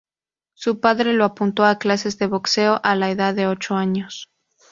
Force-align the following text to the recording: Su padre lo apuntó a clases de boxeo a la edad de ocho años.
Su 0.55 0.79
padre 0.79 1.13
lo 1.13 1.23
apuntó 1.25 1.63
a 1.63 1.77
clases 1.77 2.17
de 2.17 2.25
boxeo 2.25 2.79
a 2.83 2.95
la 2.95 3.11
edad 3.11 3.35
de 3.35 3.45
ocho 3.45 3.75
años. 3.75 4.31